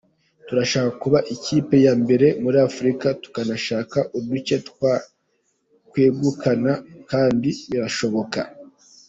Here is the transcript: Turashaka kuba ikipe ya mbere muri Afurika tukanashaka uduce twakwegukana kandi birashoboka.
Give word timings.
Turashaka 0.47 0.89
kuba 1.01 1.19
ikipe 1.35 1.75
ya 1.85 1.93
mbere 2.01 2.27
muri 2.43 2.57
Afurika 2.67 3.07
tukanashaka 3.23 3.97
uduce 4.17 4.55
twakwegukana 4.69 6.73
kandi 7.11 7.49
birashoboka. 7.69 8.39